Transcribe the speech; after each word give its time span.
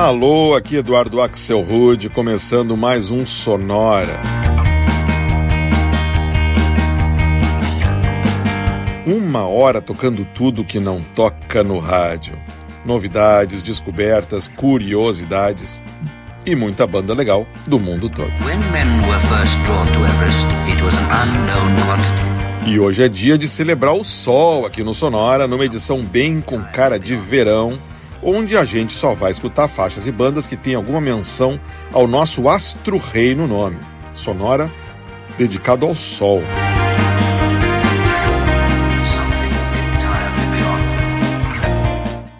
Alô, 0.00 0.54
aqui 0.54 0.76
Eduardo 0.76 1.20
Axel 1.20 1.60
Rude, 1.60 2.08
começando 2.08 2.74
mais 2.74 3.10
um 3.10 3.26
Sonora. 3.26 4.18
Uma 9.06 9.46
hora 9.46 9.82
tocando 9.82 10.24
tudo 10.24 10.64
que 10.64 10.80
não 10.80 11.02
toca 11.02 11.62
no 11.62 11.78
rádio. 11.78 12.34
Novidades, 12.82 13.62
descobertas, 13.62 14.48
curiosidades 14.48 15.82
e 16.46 16.56
muita 16.56 16.86
banda 16.86 17.12
legal 17.12 17.46
do 17.66 17.78
mundo 17.78 18.08
todo. 18.08 18.32
E 22.66 22.80
hoje 22.80 23.02
é 23.02 23.08
dia 23.08 23.36
de 23.36 23.46
celebrar 23.46 23.92
o 23.92 24.02
sol 24.02 24.64
aqui 24.64 24.82
no 24.82 24.94
Sonora, 24.94 25.46
numa 25.46 25.66
edição 25.66 26.00
bem 26.00 26.40
com 26.40 26.62
cara 26.62 26.98
de 26.98 27.14
verão 27.14 27.78
onde 28.22 28.56
a 28.56 28.64
gente 28.64 28.92
só 28.92 29.14
vai 29.14 29.30
escutar 29.30 29.68
faixas 29.68 30.06
e 30.06 30.12
bandas 30.12 30.46
que 30.46 30.56
têm 30.56 30.74
alguma 30.74 31.00
menção 31.00 31.58
ao 31.92 32.06
nosso 32.06 32.48
astro 32.48 32.98
rei 32.98 33.34
no 33.34 33.46
nome. 33.46 33.78
Sonora 34.12 34.70
dedicado 35.38 35.86
ao 35.86 35.94
Sol. 35.94 36.42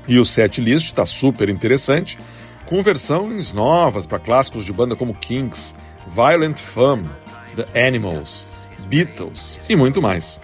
E 0.07 0.19
o 0.19 0.25
set 0.25 0.61
list 0.61 0.87
está 0.87 1.07
super 1.07 1.49
interessante, 1.49 2.19
com 2.67 2.83
versões 2.83 3.53
novas 3.53 4.07
para 4.07 4.19
clássicos 4.19 4.65
de 4.65 4.73
banda 4.73 4.97
como 4.97 5.15
Kings, 5.15 5.73
Violent 6.09 6.59
Femme, 6.59 7.09
The 7.55 7.87
Animals, 7.87 8.47
Beatles 8.89 9.61
e 9.69 9.77
muito 9.77 10.03
mais. 10.03 10.41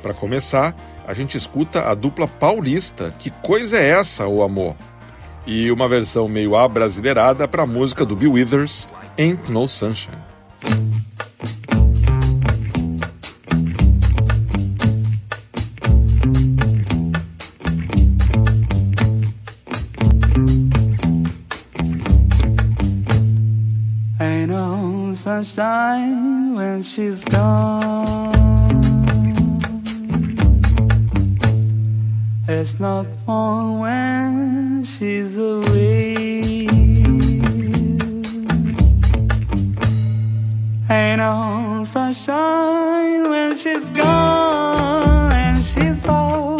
Para 0.00 0.14
começar, 0.14 0.74
a 1.08 1.14
gente 1.14 1.38
escuta 1.38 1.88
a 1.88 1.94
dupla 1.94 2.28
paulista 2.28 3.14
Que 3.18 3.30
Coisa 3.30 3.78
é 3.78 3.88
Essa, 3.88 4.28
o 4.28 4.42
Amor? 4.42 4.76
E 5.46 5.70
uma 5.70 5.88
versão 5.88 6.28
meio 6.28 6.54
abrasileirada 6.54 7.48
para 7.48 7.62
a 7.62 7.66
música 7.66 8.04
do 8.04 8.14
Bill 8.14 8.32
Withers, 8.32 8.86
Ain't 9.18 9.50
No 9.50 9.66
Sunshine. 9.66 10.18
Ain't 24.20 24.50
no 24.50 25.14
sunshine 25.14 26.54
when 26.54 26.82
she's 26.82 27.24
gone. 27.24 28.37
It's 32.50 32.80
not 32.80 33.04
fun 33.26 33.80
when 33.80 34.82
she's 34.82 35.36
away. 35.36 36.66
Ain't 40.88 41.18
no 41.18 41.82
sunshine 41.84 43.28
when 43.28 43.54
she's 43.54 43.90
gone, 43.90 45.30
and 45.30 45.62
she's 45.62 46.06
always 46.06 46.57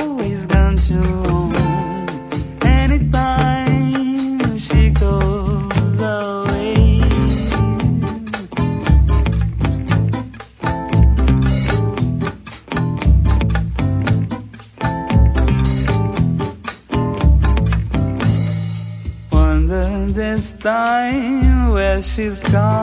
she's 22.18 22.42
gone. 22.42 22.77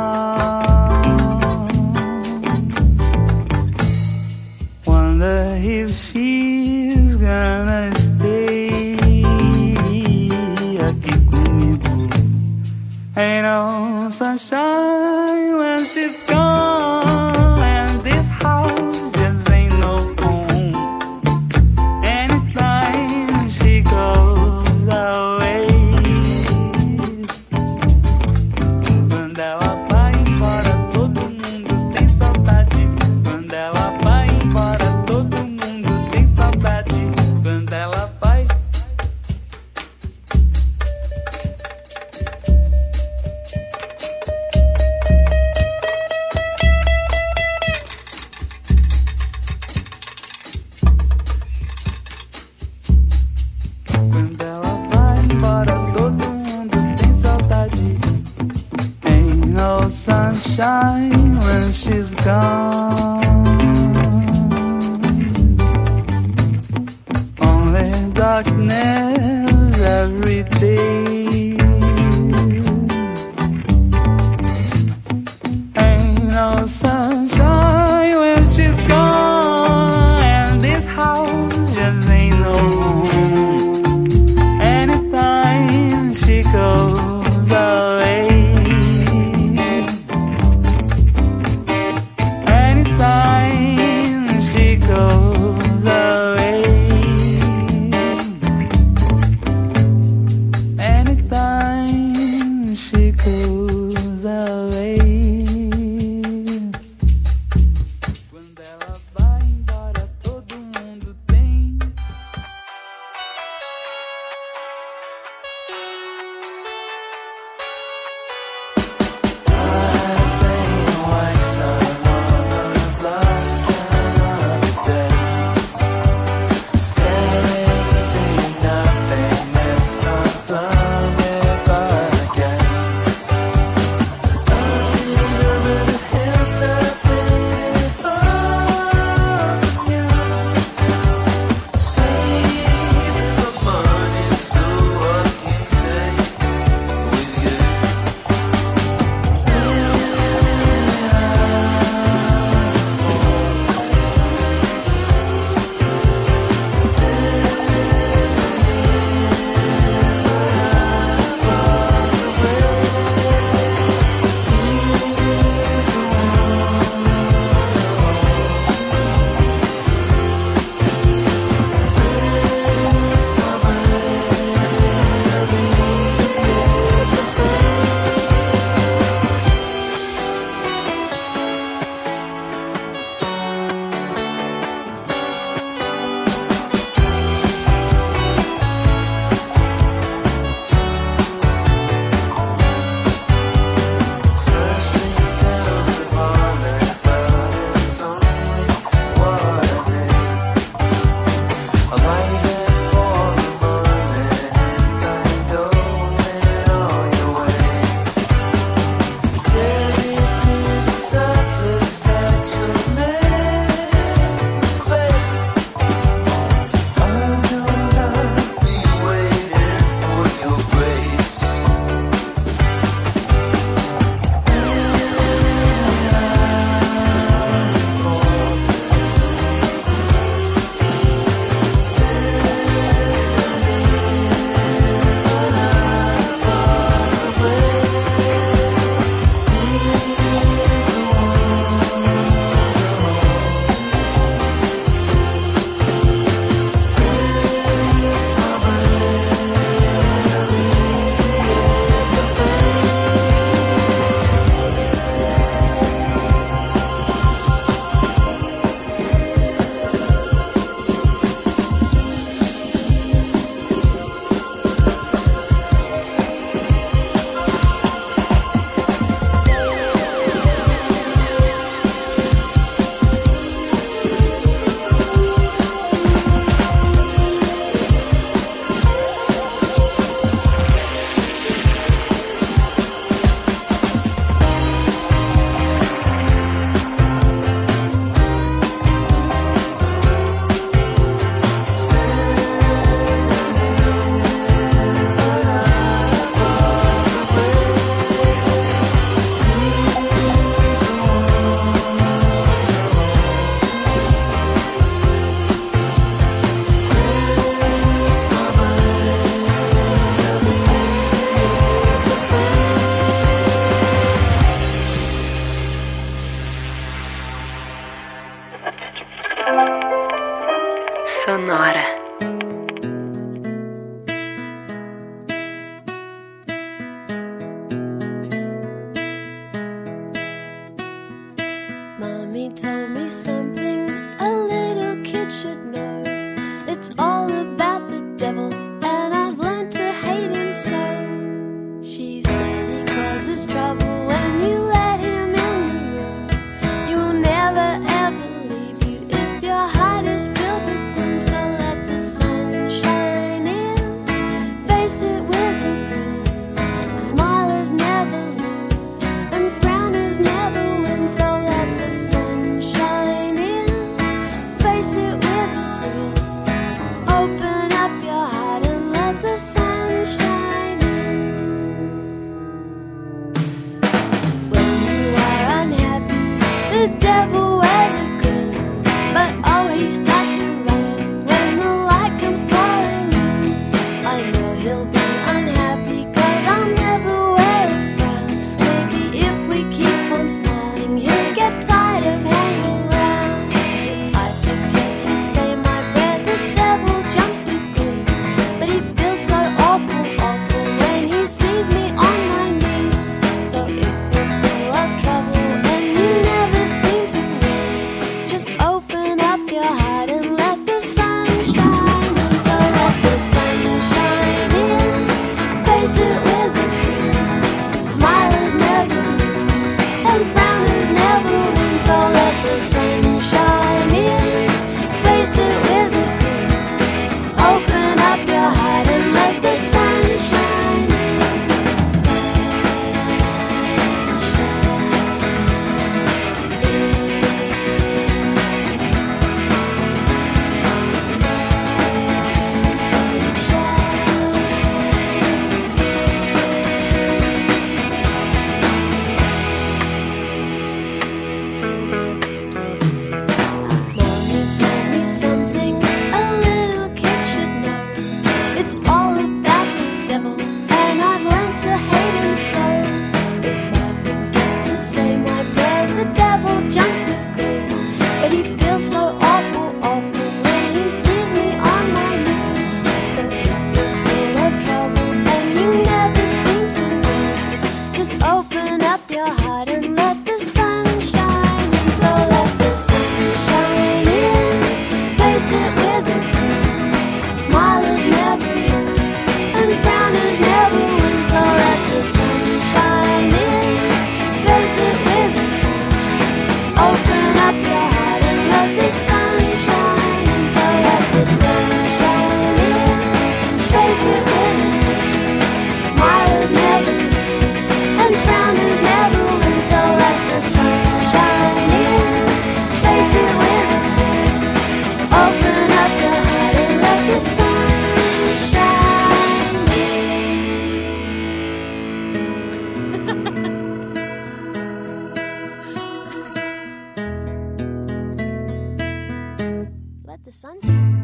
the 530.25 530.31
sunshine. 530.31 530.94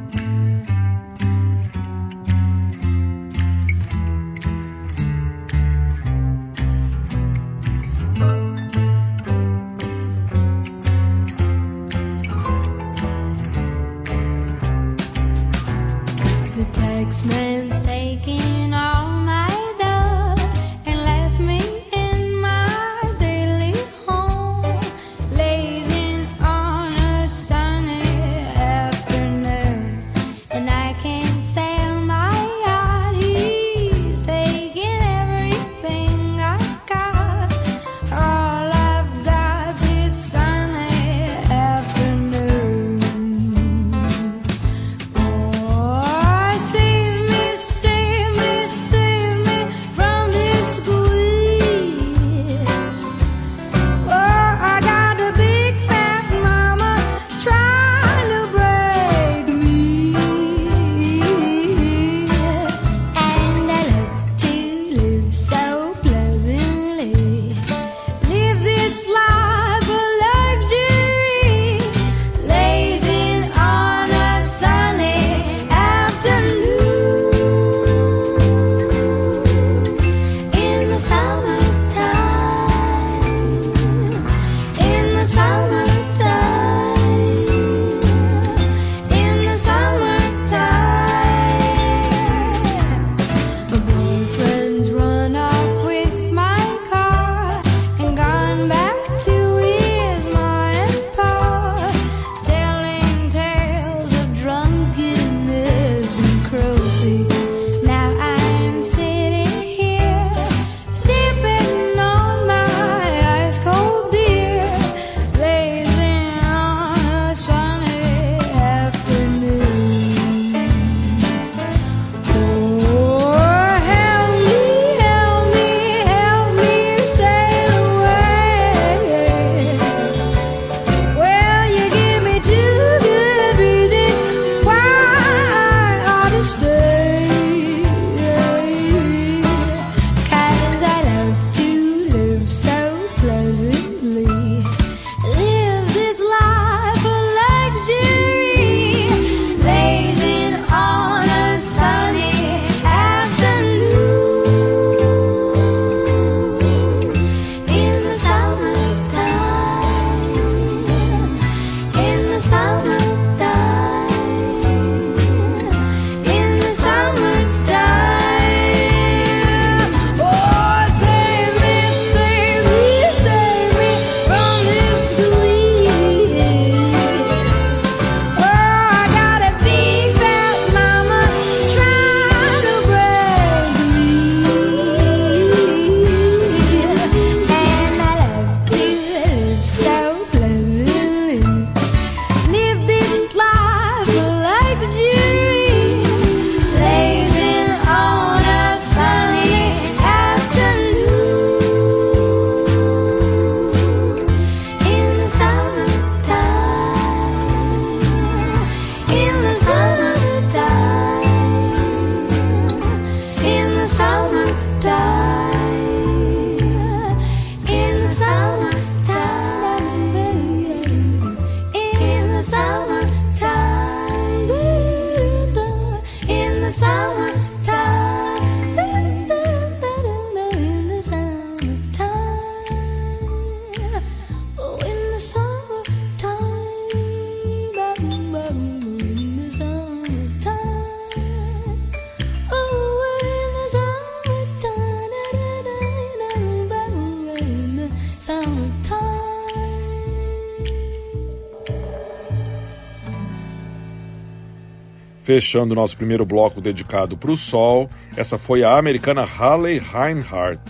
Fechando 255.31 255.73
nosso 255.73 255.95
primeiro 255.95 256.25
bloco 256.25 256.59
dedicado 256.59 257.15
para 257.15 257.31
o 257.31 257.37
sol, 257.37 257.89
essa 258.17 258.37
foi 258.37 258.65
a 258.65 258.77
americana 258.77 259.23
Halle 259.23 259.79
Reinhardt, 259.79 260.61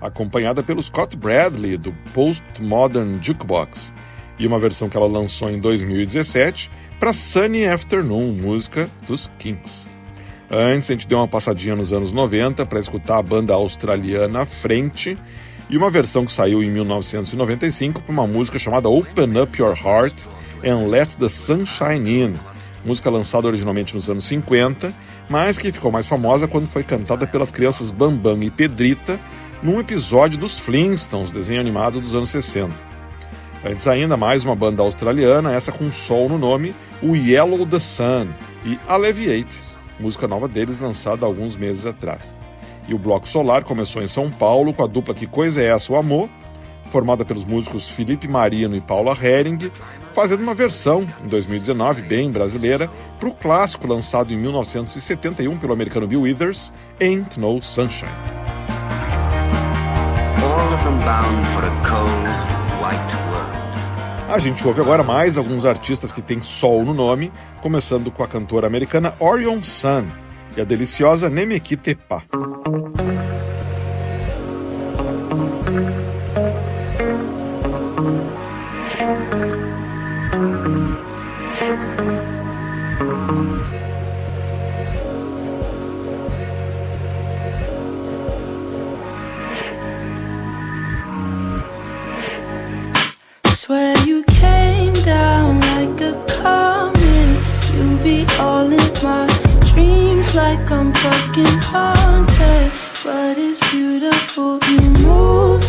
acompanhada 0.00 0.60
pelo 0.60 0.82
Scott 0.82 1.16
Bradley 1.16 1.76
do 1.76 1.92
Postmodern 2.12 3.20
Jukebox, 3.22 3.94
e 4.36 4.44
uma 4.44 4.58
versão 4.58 4.88
que 4.88 4.96
ela 4.96 5.06
lançou 5.06 5.48
em 5.48 5.60
2017 5.60 6.68
para 6.98 7.12
Sunny 7.12 7.64
Afternoon, 7.64 8.32
música 8.32 8.90
dos 9.06 9.30
Kinks. 9.38 9.88
Antes, 10.50 10.90
a 10.90 10.94
gente 10.94 11.06
deu 11.06 11.18
uma 11.18 11.28
passadinha 11.28 11.76
nos 11.76 11.92
anos 11.92 12.10
90 12.10 12.66
para 12.66 12.80
escutar 12.80 13.18
a 13.18 13.22
banda 13.22 13.54
australiana 13.54 14.44
Frente 14.44 15.16
e 15.70 15.76
uma 15.76 15.90
versão 15.90 16.24
que 16.24 16.32
saiu 16.32 16.60
em 16.60 16.72
1995 16.72 18.02
para 18.02 18.12
uma 18.12 18.26
música 18.26 18.58
chamada 18.58 18.88
Open 18.88 19.40
Up 19.40 19.62
Your 19.62 19.78
Heart 19.78 20.26
and 20.64 20.88
Let 20.88 21.14
the 21.14 21.28
Sunshine 21.28 22.10
In, 22.10 22.34
música 22.84 23.10
lançada 23.10 23.46
originalmente 23.46 23.94
nos 23.94 24.08
anos 24.08 24.24
50, 24.24 24.92
mas 25.28 25.58
que 25.58 25.72
ficou 25.72 25.90
mais 25.90 26.06
famosa 26.06 26.48
quando 26.48 26.66
foi 26.66 26.82
cantada 26.82 27.26
pelas 27.26 27.50
crianças 27.50 27.90
Bambam 27.90 28.42
e 28.42 28.50
Pedrita 28.50 29.18
num 29.62 29.80
episódio 29.80 30.38
dos 30.38 30.58
Flintstones, 30.58 31.32
desenho 31.32 31.60
animado 31.60 32.00
dos 32.00 32.14
anos 32.14 32.28
60. 32.28 32.72
Antes 33.64 33.88
ainda, 33.88 34.16
mais 34.16 34.44
uma 34.44 34.54
banda 34.54 34.82
australiana, 34.82 35.52
essa 35.52 35.72
com 35.72 35.90
sol 35.90 36.28
no 36.28 36.38
nome, 36.38 36.74
o 37.02 37.16
Yellow 37.16 37.66
the 37.66 37.80
Sun 37.80 38.28
e 38.64 38.78
Alleviate, 38.86 39.54
música 39.98 40.28
nova 40.28 40.46
deles 40.46 40.78
lançada 40.78 41.26
alguns 41.26 41.56
meses 41.56 41.84
atrás. 41.84 42.38
E 42.86 42.94
o 42.94 42.98
Bloco 42.98 43.28
Solar 43.28 43.64
começou 43.64 44.00
em 44.00 44.06
São 44.06 44.30
Paulo 44.30 44.72
com 44.72 44.82
a 44.82 44.86
dupla 44.86 45.14
Que 45.14 45.26
Coisa 45.26 45.60
é 45.60 45.66
Essa 45.66 45.92
o 45.92 45.96
Amor, 45.96 46.28
formada 46.86 47.24
pelos 47.24 47.44
músicos 47.44 47.86
Felipe 47.86 48.28
Marino 48.28 48.76
e 48.76 48.80
Paula 48.80 49.16
Hering, 49.20 49.70
fazendo 50.12 50.42
uma 50.42 50.54
versão, 50.54 51.06
em 51.24 51.28
2019, 51.28 52.02
bem 52.02 52.30
brasileira, 52.30 52.90
para 53.18 53.28
o 53.28 53.34
clássico 53.34 53.86
lançado 53.86 54.32
em 54.32 54.36
1971 54.36 55.58
pelo 55.58 55.72
americano 55.72 56.06
Bill 56.06 56.22
Withers, 56.22 56.72
Ain't 57.00 57.38
No 57.38 57.60
Sunshine. 57.62 58.10
A 64.28 64.38
gente 64.38 64.66
ouve 64.66 64.80
agora 64.80 65.02
mais 65.02 65.38
alguns 65.38 65.64
artistas 65.64 66.12
que 66.12 66.20
têm 66.20 66.42
sol 66.42 66.84
no 66.84 66.92
nome, 66.92 67.32
começando 67.62 68.10
com 68.10 68.22
a 68.22 68.28
cantora 68.28 68.66
americana 68.66 69.14
Orion 69.18 69.62
Sun 69.62 70.06
e 70.56 70.60
a 70.60 70.64
deliciosa 70.64 71.30
Nemequitepa. 71.30 72.22
Música 72.34 72.77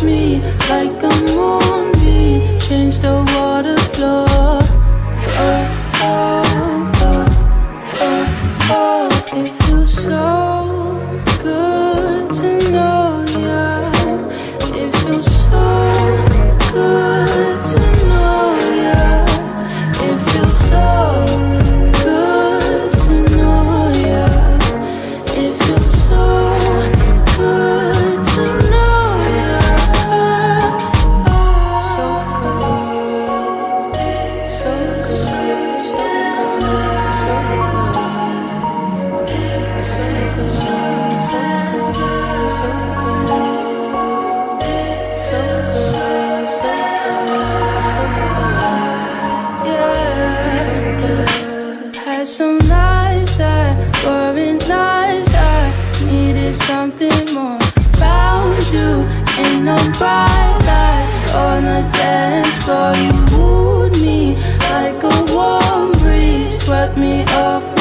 me 0.02 0.40
like 0.68 1.02
I'm 1.02 1.38
on 1.38 1.92
me. 2.02 2.58
Change 2.60 2.98
the 3.00 3.19
cut 66.80 66.96
me 66.96 67.22
off. 67.24 67.79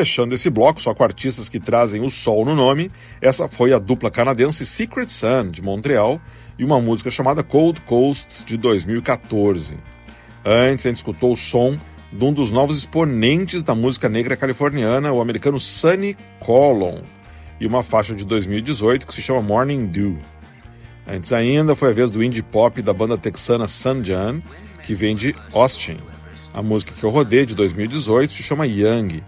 Fechando 0.00 0.34
esse 0.34 0.48
bloco, 0.48 0.80
só 0.80 0.94
com 0.94 1.04
artistas 1.04 1.46
que 1.46 1.60
trazem 1.60 2.00
o 2.00 2.08
sol 2.08 2.42
no 2.46 2.56
nome, 2.56 2.90
essa 3.20 3.50
foi 3.50 3.74
a 3.74 3.78
dupla 3.78 4.10
canadense 4.10 4.64
Secret 4.64 5.10
Sun, 5.10 5.50
de 5.50 5.60
Montreal, 5.60 6.18
e 6.58 6.64
uma 6.64 6.80
música 6.80 7.10
chamada 7.10 7.42
Cold 7.42 7.82
Coast, 7.82 8.46
de 8.46 8.56
2014. 8.56 9.76
Antes, 10.42 10.86
a 10.86 10.88
gente 10.88 10.96
escutou 10.96 11.32
o 11.32 11.36
som 11.36 11.76
de 12.10 12.24
um 12.24 12.32
dos 12.32 12.50
novos 12.50 12.78
exponentes 12.78 13.62
da 13.62 13.74
música 13.74 14.08
negra 14.08 14.38
californiana, 14.38 15.12
o 15.12 15.20
americano 15.20 15.60
Sonny 15.60 16.16
Colon, 16.38 17.02
e 17.60 17.66
uma 17.66 17.82
faixa 17.82 18.14
de 18.14 18.24
2018 18.24 19.06
que 19.06 19.14
se 19.14 19.20
chama 19.20 19.42
Morning 19.42 19.84
Dew. 19.84 20.18
Antes 21.06 21.30
ainda 21.30 21.76
foi 21.76 21.90
a 21.90 21.92
vez 21.92 22.10
do 22.10 22.24
indie 22.24 22.40
pop 22.40 22.80
da 22.80 22.94
banda 22.94 23.18
texana 23.18 23.68
Sunjan, 23.68 24.40
que 24.82 24.94
vem 24.94 25.14
de 25.14 25.36
Austin. 25.52 25.98
A 26.54 26.62
música 26.62 26.94
que 26.98 27.04
eu 27.04 27.10
rodei 27.10 27.44
de 27.44 27.54
2018 27.54 28.32
se 28.32 28.42
chama 28.42 28.66
Young. 28.66 29.22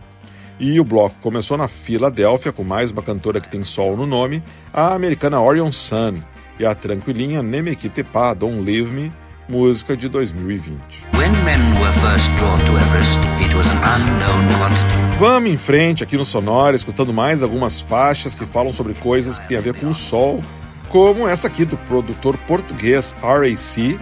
E 0.63 0.79
o 0.79 0.85
bloco 0.85 1.17
começou 1.21 1.59
na 1.59 1.67
Filadélfia 1.67 2.53
com 2.53 2.63
mais 2.63 2.93
uma 2.93 3.03
cantora 3.03 3.41
que 3.41 3.51
tem 3.51 3.65
sol 3.65 3.97
no 3.97 4.07
nome, 4.07 4.41
a 4.73 4.95
americana 4.95 5.41
Orion 5.41 5.73
Sun, 5.73 6.23
e 6.57 6.65
a 6.65 6.73
tranquilinha 6.73 7.43
Nemekitepa 7.43 8.33
Don't 8.33 8.61
Leave 8.61 8.89
Me, 8.89 9.13
música 9.49 9.97
de 9.97 10.09
2020. 10.09 10.81
When 11.17 11.33
men 11.45 11.59
were 11.81 11.93
first 11.95 12.31
drawn 12.37 12.61
to 12.61 12.79
Everest, 12.79 13.19
it 13.45 13.53
was 13.57 13.67
an 13.73 14.03
unknown 14.03 14.49
quantity. 14.57 15.19
Vamos 15.19 15.51
em 15.51 15.57
frente 15.57 16.05
aqui 16.05 16.17
no 16.17 16.25
Sonora, 16.25 16.77
escutando 16.77 17.13
mais 17.13 17.43
algumas 17.43 17.81
faixas 17.81 18.33
que 18.33 18.47
falam 18.47 18.73
sobre 18.73 18.95
coisas 18.95 19.41
que 19.41 19.49
têm 19.49 19.57
a 19.57 19.61
ver 19.61 19.75
com 19.75 19.89
o 19.89 19.95
sol, 19.95 20.41
como 20.89 21.27
essa 21.27 21.49
aqui 21.49 21.65
do 21.65 21.77
produtor 21.77 22.39
português 22.47 23.17
RAC 23.21 23.99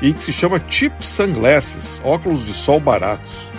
e 0.00 0.12
que 0.12 0.20
se 0.20 0.32
chama 0.32 0.62
Cheap 0.68 1.04
Sunglasses, 1.04 2.00
óculos 2.04 2.44
de 2.44 2.54
sol 2.54 2.78
baratos. 2.78 3.50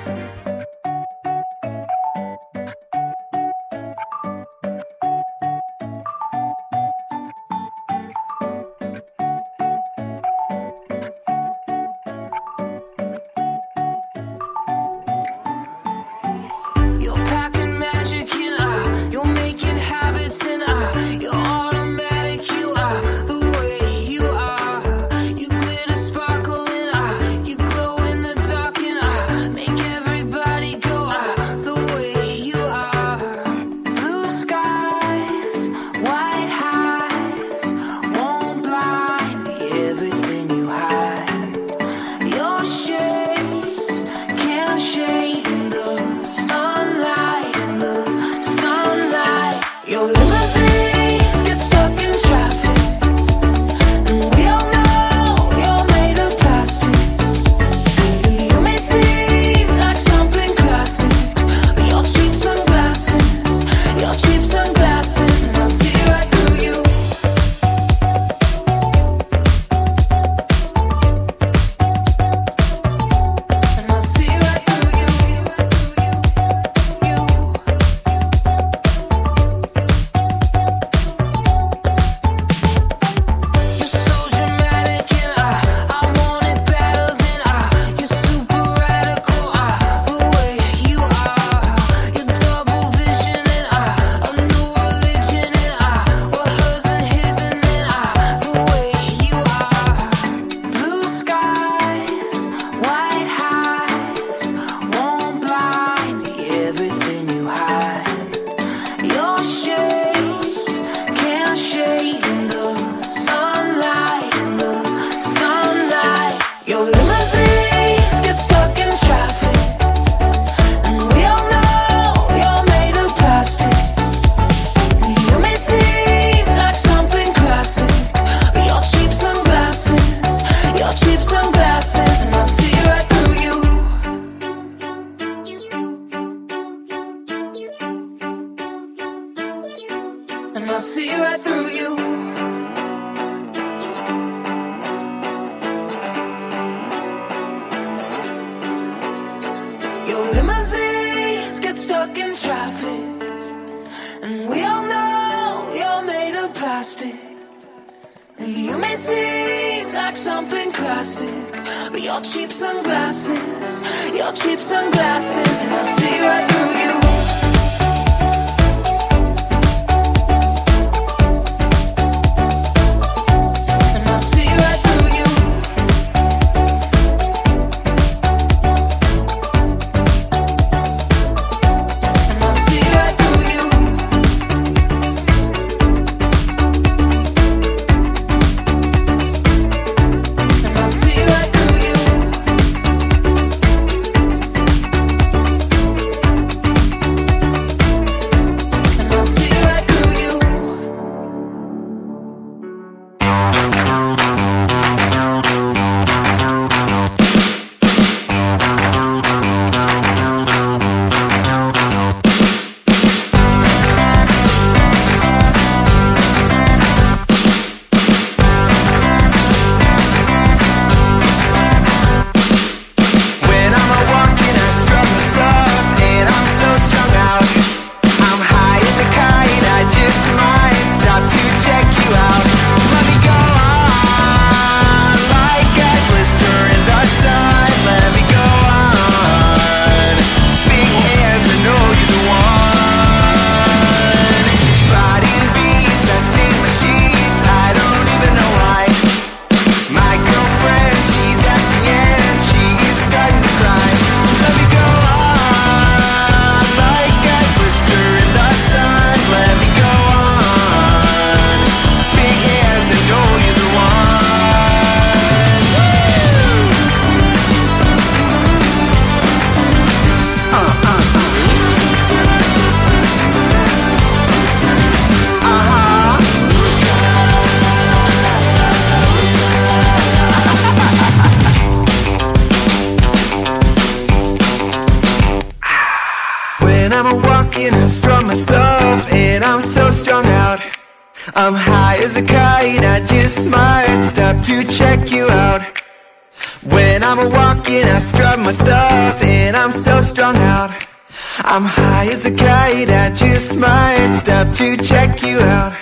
to 304.65 304.83
check 304.83 305.21
you 305.21 305.39
out. 305.39 305.73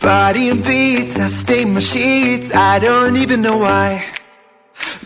Body 0.00 0.48
and 0.48 0.62
beats, 0.64 1.18
I 1.18 1.28
stain 1.28 1.74
my 1.74 1.80
sheets, 1.80 2.54
I 2.54 2.78
don't 2.80 3.16
even 3.16 3.42
know 3.42 3.58
why. 3.58 4.04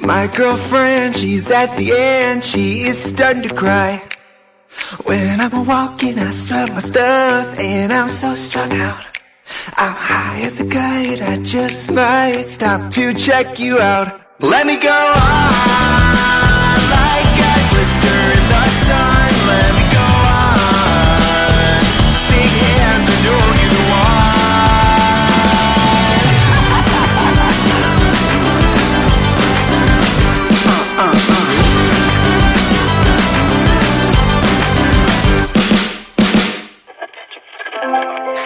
My 0.01 0.27
girlfriend, 0.27 1.15
she's 1.15 1.51
at 1.51 1.77
the 1.77 1.93
end, 1.93 2.43
she 2.43 2.83
is 2.91 2.99
starting 2.99 3.43
to 3.43 3.55
cry. 3.55 4.03
When 5.05 5.41
I'm 5.41 5.67
walking, 5.67 6.19
I 6.19 6.31
strut 6.31 6.71
my 6.71 6.81
stuff, 6.81 7.59
and 7.59 7.93
I'm 7.93 8.09
so 8.09 8.35
strung 8.35 8.73
out. 8.73 9.05
I'm 9.77 9.93
high 9.93 10.41
as 10.41 10.61
a 10.61 10.69
kite, 10.69 11.21
I 11.21 11.37
just 11.43 11.91
might 11.93 12.49
stop 12.49 12.91
to 12.93 13.13
check 13.13 13.59
you 13.59 13.79
out. 13.79 14.21
Let 14.41 14.67
me 14.67 14.77
go 14.81 14.91
on. 14.91 15.90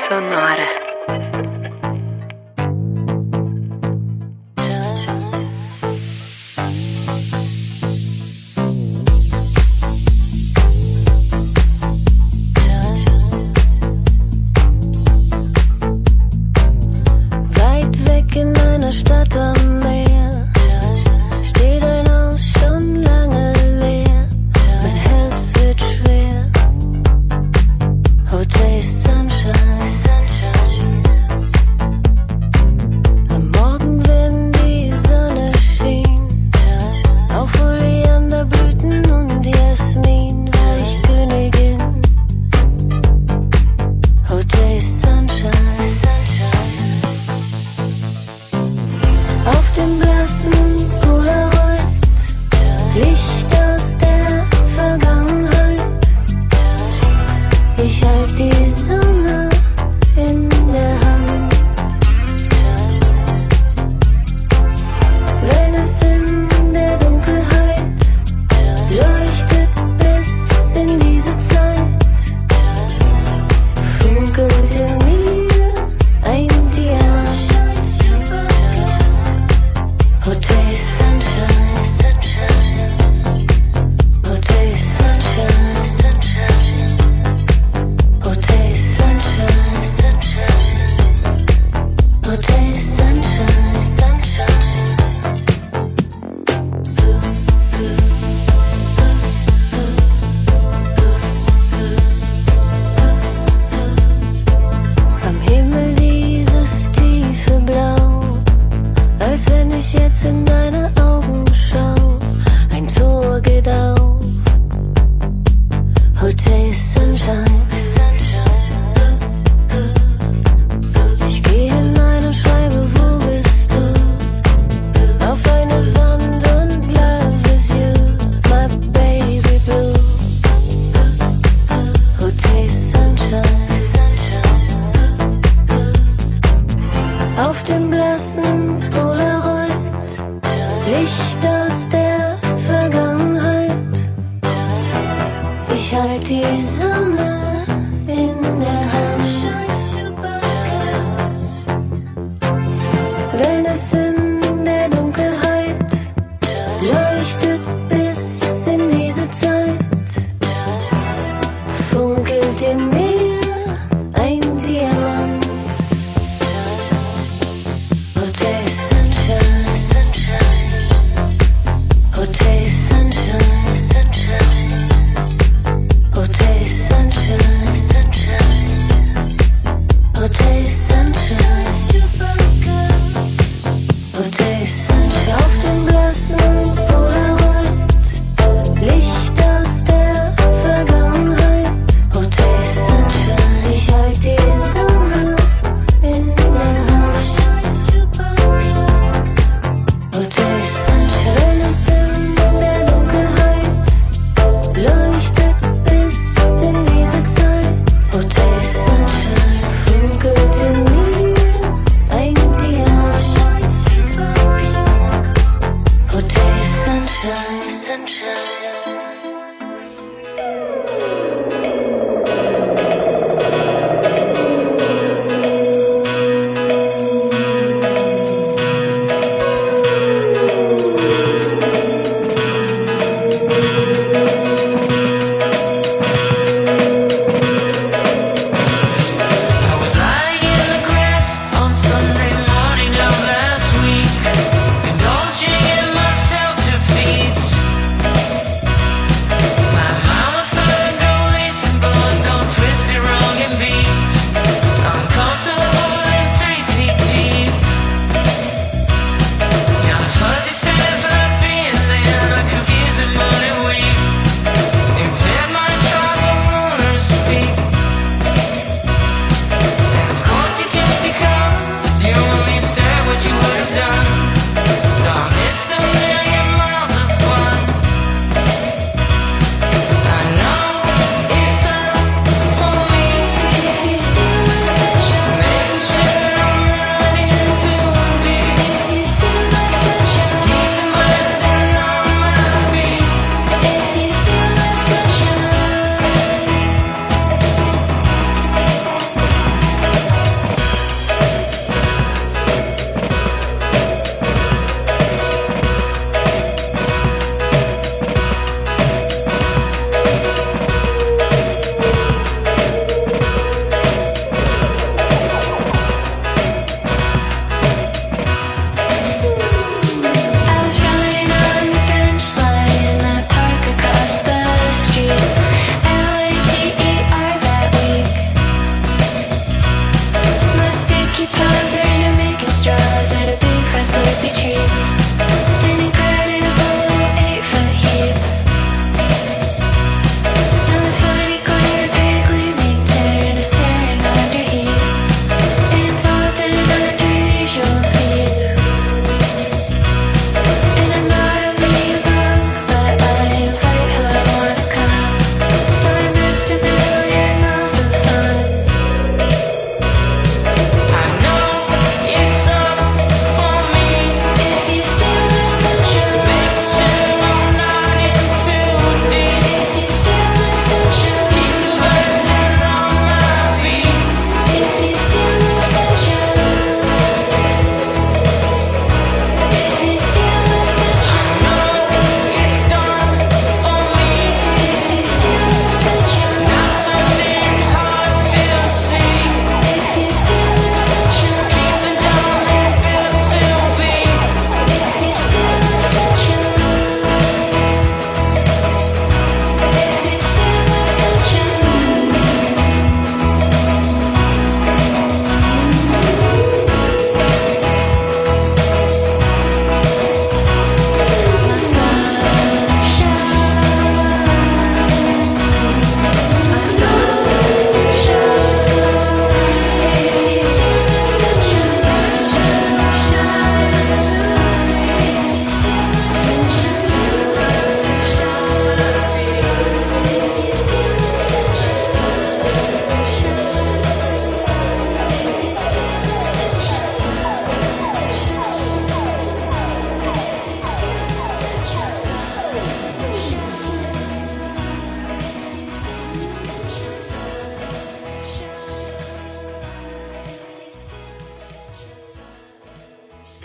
Sonora. 0.08 0.83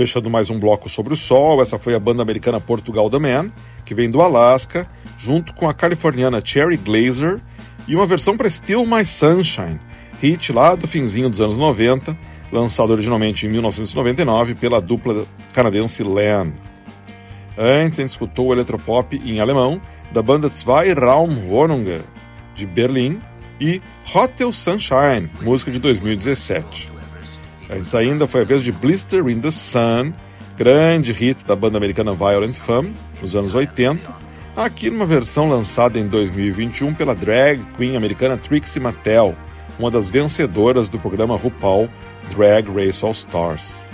Fechando 0.10 0.28
mais 0.28 0.49
um 0.49 0.57
bloco 0.57 0.89
sobre 0.89 1.14
o 1.14 1.16
sol, 1.16 1.62
essa 1.62 1.78
foi 1.78 1.93
a 1.93 1.99
banda 1.99 2.24
americana 2.24 2.60
Portugal 2.60 3.12
The 3.12 3.20
Man, 3.20 3.51
que 3.86 3.93
vem 3.93 4.10
do 4.10 4.24
Alasca, 4.24 4.89
junto 5.20 5.53
com 5.53 5.70
a 5.70 5.74
californiana 5.74 6.41
Cherry 6.43 6.78
Glazer 6.78 7.39
e 7.88 7.95
uma 7.95 8.07
versão 8.07 8.36
para 8.36 8.49
Still 8.49 8.88
My 8.88 9.05
Sunshine, 9.05 9.80
hit 10.20 10.51
lá 10.51 10.74
do 10.74 10.88
finzinho 10.88 11.30
dos 11.30 11.39
anos 11.39 11.57
90, 11.57 12.18
lançado 12.51 12.89
originalmente 12.89 13.45
em 13.45 13.49
1999 13.49 14.55
pela 14.55 14.82
dupla 14.82 15.28
canadense 15.53 16.01
Lan. 16.01 16.53
Antes 17.55 17.99
a 17.99 18.01
gente 18.01 18.10
escutou 18.10 18.47
o 18.47 18.53
eletropop 18.53 19.16
em 19.16 19.39
alemão 19.39 19.80
da 20.12 20.24
banda 20.24 20.49
Zwei 20.49 20.91
Raumwohnungen 20.91 22.01
de 22.55 22.66
Berlim 22.66 23.20
e 23.62 23.80
Hotel 24.12 24.51
Sunshine, 24.51 25.30
música 25.43 25.70
de 25.70 25.78
2017. 25.78 26.99
Antes 27.70 27.94
ainda 27.94 28.28
foi 28.28 28.42
a 28.42 28.46
vez 28.46 28.64
de 28.64 28.72
Blister 28.72 29.28
in 29.28 29.40
the 29.40 29.52
Sun, 29.52 30.12
grande 30.58 31.14
hit 31.14 31.46
da 31.46 31.56
banda 31.56 31.78
americana 31.78 32.12
Violent 32.12 32.56
Femme, 32.56 32.94
nos 33.22 33.36
anos 33.36 33.54
80, 33.54 34.12
aqui 34.56 34.90
numa 34.90 35.06
versão 35.06 35.48
lançada 35.48 36.00
em 36.00 36.08
2021 36.08 36.96
pela 36.96 37.14
drag 37.14 37.64
queen 37.78 37.96
americana 37.96 38.38
Trixie 38.38 38.80
Mattel, 38.80 39.36
uma 39.78 39.92
das 39.92 40.10
vencedoras 40.10 40.90
do 40.90 40.98
programa 40.98 41.38
RuPaul 41.38 41.88
Drag 42.36 42.68
Race 42.72 43.06
All 43.06 43.12
Stars. 43.12 43.86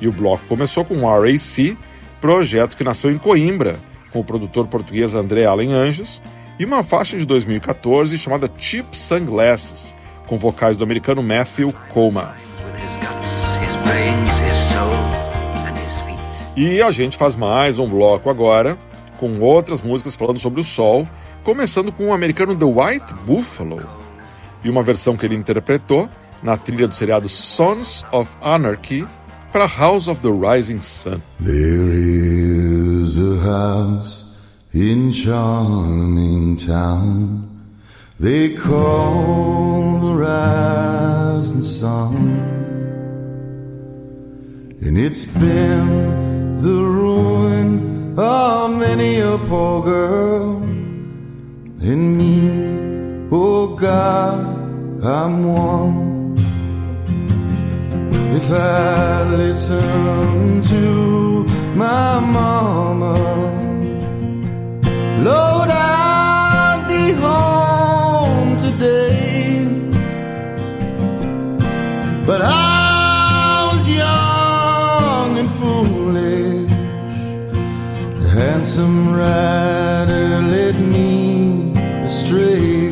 E 0.00 0.06
o 0.06 0.12
bloco 0.12 0.44
começou 0.46 0.84
com 0.84 0.94
o 0.98 1.08
RAC, 1.08 1.76
projeto 2.20 2.76
que 2.76 2.84
nasceu 2.84 3.10
em 3.10 3.18
Coimbra, 3.18 3.76
com 4.12 4.20
o 4.20 4.24
produtor 4.24 4.68
português 4.68 5.14
André 5.14 5.46
Allen 5.46 5.72
Anjos, 5.72 6.22
e 6.60 6.64
uma 6.64 6.84
faixa 6.84 7.18
de 7.18 7.26
2014 7.26 8.16
chamada 8.16 8.48
Cheap 8.56 8.96
Sunglasses, 8.96 9.96
com 10.28 10.38
vocais 10.38 10.76
do 10.76 10.84
americano 10.84 11.24
Matthew 11.24 11.74
Coma. 11.88 12.45
E 16.56 16.80
a 16.80 16.90
gente 16.90 17.18
faz 17.18 17.36
mais 17.36 17.78
um 17.78 17.86
bloco 17.86 18.30
agora, 18.30 18.78
com 19.18 19.40
outras 19.40 19.82
músicas 19.82 20.14
falando 20.14 20.38
sobre 20.38 20.60
o 20.60 20.64
sol, 20.64 21.06
começando 21.44 21.92
com 21.92 22.06
o 22.06 22.12
americano 22.14 22.56
The 22.56 22.64
White 22.64 23.14
Buffalo, 23.26 23.86
e 24.64 24.70
uma 24.70 24.82
versão 24.82 25.16
que 25.16 25.26
ele 25.26 25.34
interpretou 25.34 26.08
na 26.42 26.56
trilha 26.56 26.88
do 26.88 26.94
seriado 26.94 27.28
Sons 27.28 28.06
of 28.10 28.30
Anarchy 28.40 29.06
para 29.52 29.66
House 29.66 30.08
of 30.08 30.20
the 30.22 30.28
Rising 30.28 30.80
Sun. 30.80 31.20
There 31.42 31.92
is 31.94 33.18
a 33.18 33.38
house 33.44 34.26
in 34.72 35.12
charming 35.12 36.56
town. 36.56 37.44
They 38.18 38.54
call 38.54 40.00
the 40.00 40.14
rising 40.24 41.60
sun, 41.60 42.75
and 44.86 44.98
it's 44.98 45.24
been 45.24 46.60
the 46.60 46.78
ruin 46.98 48.16
of 48.16 48.70
many 48.70 49.18
a 49.18 49.36
poor 49.36 49.82
girl 49.82 50.62
and 51.82 52.16
me. 52.16 53.28
Oh 53.32 53.74
God, 53.74 54.38
I'm 55.04 55.34
one. 55.44 56.36
If 58.38 58.52
I 58.52 59.24
listen 59.24 60.62
to 60.62 61.44
my 61.74 62.20
mama, 62.20 63.14
Lord, 65.28 65.68
I'd 65.68 66.84
be 66.86 67.04
home 67.26 68.56
today. 68.56 69.66
But 72.24 72.42
I 72.42 72.75
Handsome 78.76 79.14
rider 79.14 80.42
led 80.42 80.78
me 80.78 81.72
astray. 82.04 82.90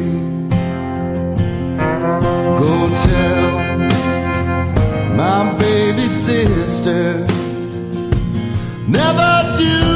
Go 2.59 2.89
tell 3.05 3.51
my 5.14 5.55
baby 5.59 6.07
sister 6.07 7.26
never 8.89 9.57
do 9.59 9.93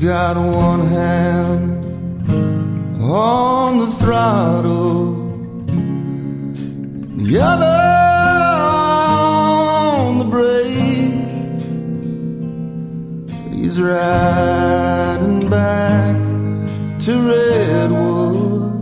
got 0.00 0.36
one 0.36 0.86
hand 0.86 2.30
on 3.02 3.78
the 3.80 3.86
throttle, 3.86 5.12
the 7.18 7.38
other 7.38 7.66
on 10.08 10.18
the 10.20 10.24
brake. 10.24 11.26
He's 13.52 13.78
riding 13.78 15.50
back 15.50 16.16
to 17.00 17.12
Redwood 17.28 18.72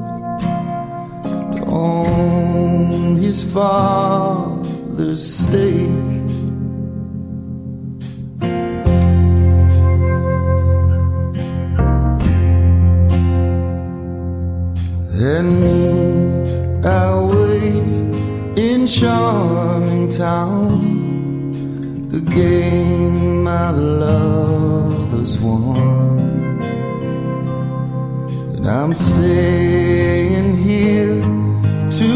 on 1.67 3.17
his 3.17 3.43
father's 3.53 5.27
stake. 5.27 6.08
charming 18.99 20.09
town, 20.09 21.53
the 22.09 22.21
game 22.21 23.45
my 23.45 23.71
lovers 23.71 25.39
won. 25.39 26.59
And 28.57 28.67
I'm 28.67 28.95
staying 28.95 30.57
here 30.57 31.23
to 32.01 32.13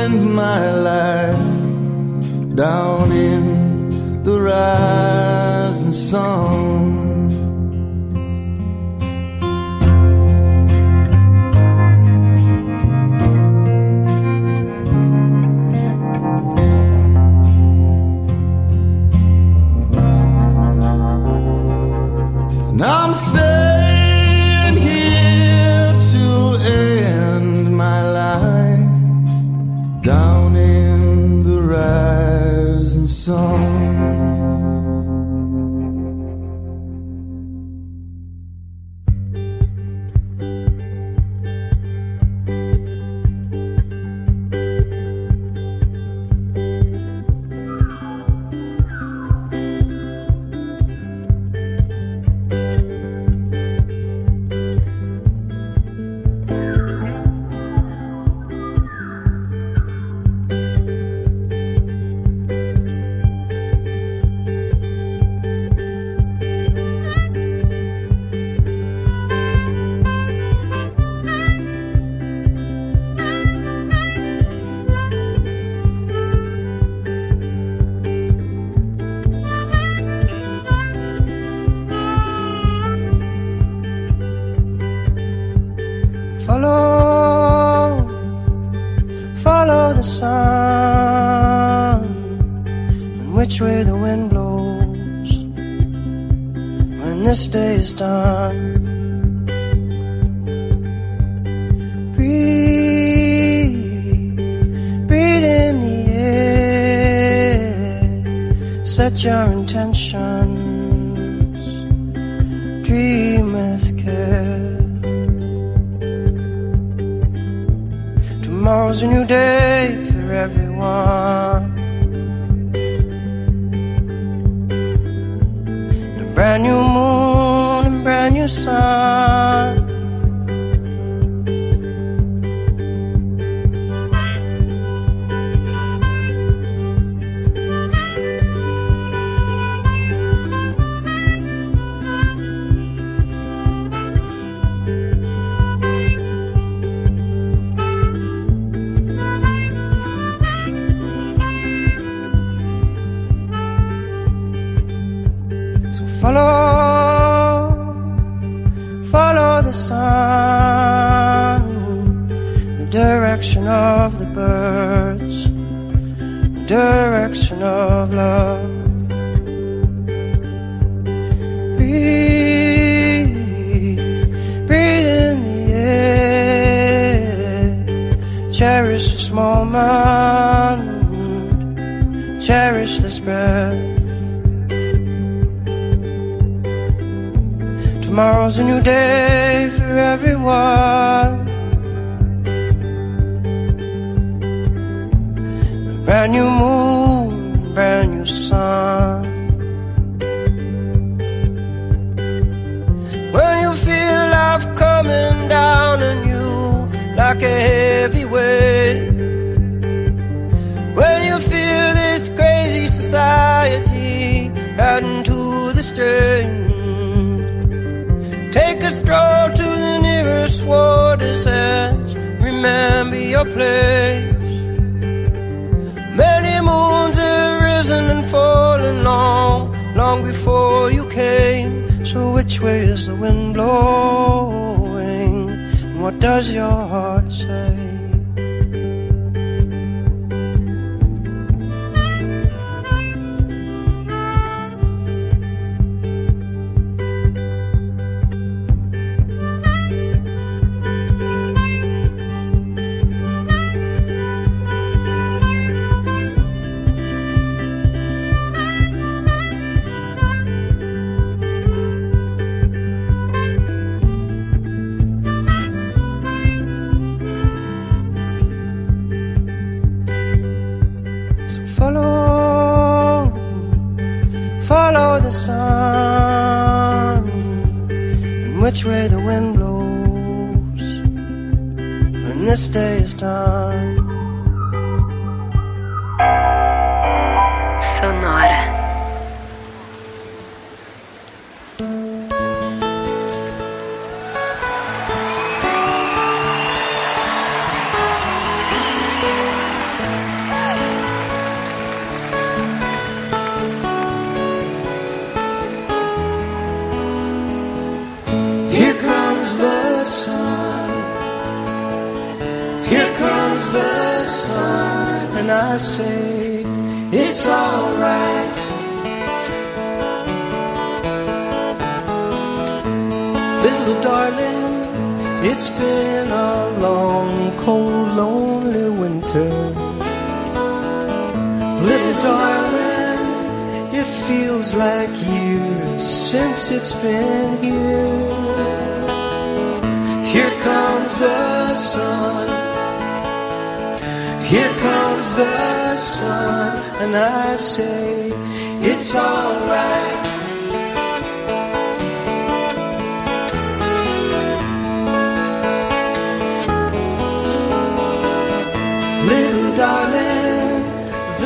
end 0.00 0.34
my 0.34 0.70
life 0.70 1.56
down 2.54 3.12
in 3.12 4.22
the 4.22 4.40
rising 4.40 5.92
sun. 5.92 6.85
down 30.16 30.56
in 30.56 31.42
the 31.42 31.60
rising 31.60 33.06
sun. 33.06 33.95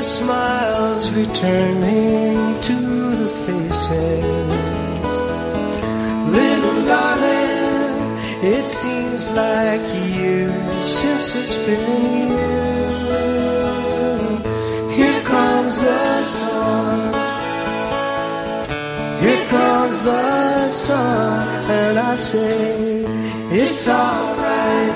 The 0.00 0.06
smiles 0.06 1.10
returning 1.10 2.58
to 2.62 2.76
the 3.22 3.28
faces. 3.44 4.24
Little 6.38 6.80
darling, 6.86 8.16
it 8.42 8.66
seems 8.66 9.28
like 9.42 9.82
years 10.16 10.86
since 10.86 11.36
it's 11.40 11.56
been 11.66 12.04
here. 12.16 12.48
Here 14.96 15.22
comes 15.34 15.74
the 15.82 16.22
sun. 16.22 17.12
Here 19.22 19.46
comes 19.48 20.04
the 20.04 20.68
sun, 20.68 21.46
and 21.78 21.98
I 21.98 22.14
say 22.14 23.04
it's 23.52 23.86
alright. 23.86 24.89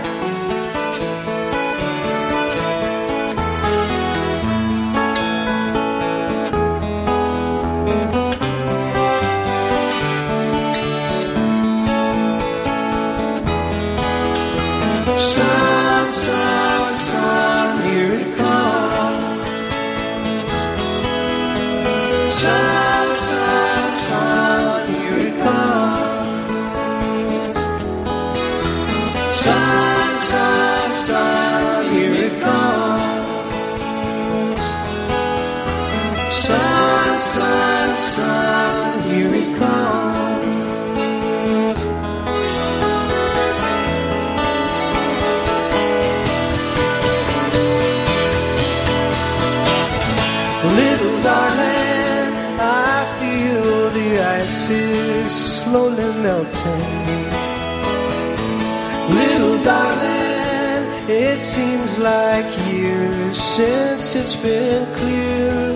It 61.35 61.41
seems 61.41 61.99
like 61.99 62.47
years 62.70 63.37
since 63.37 64.14
it's 64.14 64.37
been 64.37 64.87
clear. 64.95 65.72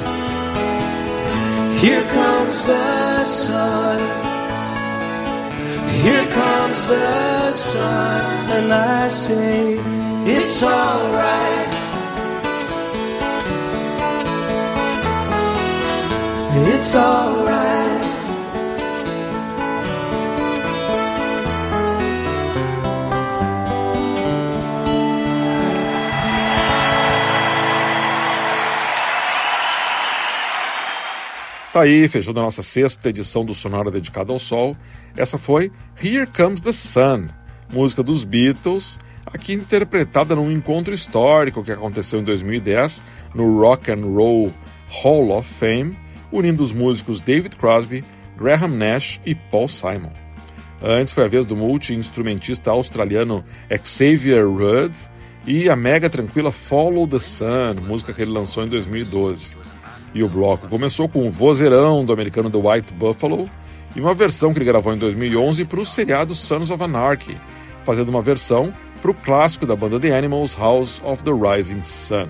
Here 1.83 2.05
comes 2.19 2.65
the 2.65 3.25
sun. 3.25 3.99
Here 6.05 6.27
comes 6.27 6.87
the 6.87 7.51
sun, 7.51 8.51
and 8.57 8.73
I 8.73 9.09
say 9.09 9.81
it's 10.37 10.63
alright. 10.63 11.73
It's 16.73 16.95
alright. 16.95 17.48
Tá 31.79 31.85
aí, 31.85 32.09
fechando 32.09 32.41
a 32.41 32.43
nossa 32.43 32.61
sexta 32.61 33.09
edição 33.09 33.45
do 33.45 33.55
Sonora 33.55 33.89
dedicada 33.89 34.33
ao 34.33 34.39
Sol. 34.41 34.77
Essa 35.17 35.39
foi 35.39 35.71
Here 36.03 36.27
Comes 36.27 36.61
the 36.61 36.73
Sun, 36.73 37.29
música 37.73 38.03
dos 38.03 38.25
Beatles, 38.25 38.99
aqui 39.25 39.53
interpretada 39.53 40.35
num 40.35 40.51
encontro 40.51 40.93
histórico 40.93 41.63
que 41.63 41.71
aconteceu 41.71 42.19
em 42.19 42.25
2010 42.25 43.01
no 43.33 43.61
Rock 43.61 43.93
and 43.93 44.05
Roll 44.13 44.53
Hall 44.89 45.31
of 45.39 45.49
Fame, 45.55 45.97
unindo 46.33 46.65
os 46.65 46.73
músicos 46.73 47.21
David 47.21 47.55
Crosby, 47.55 48.03
Graham 48.37 48.77
Nash 48.77 49.21
e 49.25 49.37
Paul 49.37 49.69
Simon. 49.69 50.11
Antes 50.83 51.13
foi 51.13 51.27
a 51.27 51.29
vez 51.29 51.47
do 51.47 51.55
multi-instrumentista 51.55 52.73
australiano 52.73 53.45
Xavier 53.85 54.49
Rudd 54.49 54.97
e 55.47 55.71
a 55.71 55.77
mega 55.77 56.11
tranquila 56.11 56.51
Follow 56.51 57.07
the 57.07 57.21
Sun, 57.21 57.83
música 57.87 58.13
que 58.13 58.21
ele 58.21 58.33
lançou 58.33 58.65
em 58.65 58.69
2012. 58.69 59.68
E 60.15 60.23
o 60.23 60.29
bloco 60.29 60.69
começou 60.69 61.09
com 61.09 61.27
o 61.27 61.31
vozeirão 61.31 62.05
do 62.05 62.13
americano 62.13 62.51
The 62.51 62.59
White 62.59 62.93
Buffalo 62.95 63.49
e 63.95 64.01
uma 64.01 64.15
versão 64.15 64.53
que 64.53 64.59
ele 64.59 64.67
gravou 64.67 64.95
em 64.95 64.99
2011 64.99 65.65
para 65.65 65.81
o 65.81 65.87
seriado 65.87 66.35
Sons 66.35 66.71
of 66.71 66.83
Anarchy, 66.83 67.37
fazendo 67.85 68.09
uma 68.09 68.23
versão 68.23 68.73
para 69.01 69.11
o 69.11 69.15
clássico 69.15 69.67
da 69.67 69.77
banda 69.77 70.01
The 70.01 70.17
Animals, 70.17 70.57
House 70.59 71.01
of 71.05 71.23
the 71.23 71.31
Rising 71.31 71.83
Sun. 71.83 72.29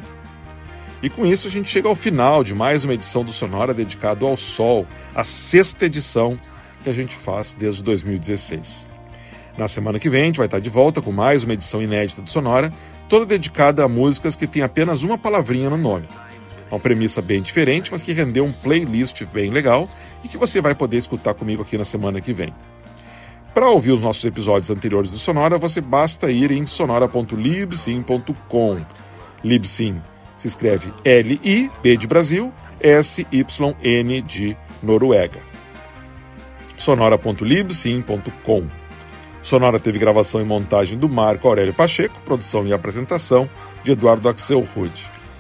E 1.03 1.09
com 1.09 1.25
isso 1.25 1.47
a 1.47 1.51
gente 1.51 1.71
chega 1.71 1.89
ao 1.89 1.95
final 1.95 2.43
de 2.43 2.55
mais 2.55 2.85
uma 2.85 2.95
edição 2.95 3.25
do 3.25 3.31
Sonora 3.31 3.73
dedicado 3.73 4.27
ao 4.27 4.37
Sol, 4.37 4.87
a 5.15 5.23
sexta 5.23 5.87
edição 5.87 6.39
que 6.83 6.91
a 6.91 6.93
gente 6.93 7.15
faz 7.15 7.55
desde 7.55 7.83
2016. 7.83 8.89
Na 9.57 9.69
semana 9.69 9.99
que 9.99 10.11
vem 10.11 10.23
a 10.23 10.27
gente 10.27 10.39
vai 10.39 10.47
estar 10.47 10.61
de 10.61 10.71
volta 10.71 11.01
com 11.01 11.13
mais 11.13 11.45
uma 11.45 11.53
edição 11.53 11.83
inédita 11.83 12.23
do 12.23 12.31
Sonora, 12.31 12.73
toda 13.09 13.27
dedicada 13.27 13.85
a 13.85 13.89
músicas 13.89 14.37
que 14.37 14.47
têm 14.47 14.63
apenas 14.63 15.03
uma 15.03 15.17
palavrinha 15.17 15.71
no 15.71 15.77
nome. 15.77 16.09
Uma 16.71 16.79
premissa 16.79 17.23
bem 17.23 17.41
diferente, 17.41 17.91
mas 17.91 18.03
que 18.03 18.13
rendeu 18.13 18.45
um 18.45 18.53
playlist 18.53 19.25
bem 19.27 19.49
legal 19.51 19.89
e 20.23 20.29
que 20.29 20.37
você 20.37 20.61
vai 20.61 20.75
poder 20.75 20.99
escutar 20.99 21.33
comigo 21.35 21.63
aqui 21.63 21.79
na 21.79 21.85
semana 21.85 22.21
que 22.21 22.33
vem. 22.33 22.53
Para 23.55 23.71
ouvir 23.71 23.93
os 23.93 24.01
nossos 24.01 24.25
episódios 24.25 24.71
anteriores 24.71 25.11
do 25.11 25.19
Sonora, 25.19 25.57
você 25.59 25.81
basta 25.81 26.29
ir 26.31 26.51
em 26.51 26.67
sonora.libsyn.com. 26.67 28.79
Libsyn 29.43 30.03
se 30.37 30.47
escreve 30.47 30.93
L-I-B 31.05 31.97
de 31.97 32.07
Brasil, 32.07 32.53
S-Y-N 32.81 34.23
de 34.23 34.57
Noruega. 34.83 35.41
sonora.libsyn.com. 36.77 38.67
Sonora 39.43 39.81
teve 39.81 39.99
gravação 39.99 40.41
e 40.41 40.45
montagem 40.45 40.97
do 40.99 41.09
Marco 41.09 41.49
Aurélio 41.49 41.75
Pacheco, 41.75 42.21
produção 42.23 42.65
e 42.67 42.73
apresentação 42.73 43.51
de 43.83 43.91
Eduardo 43.93 44.29
Axel 44.29 44.61
Rude. 44.61 45.18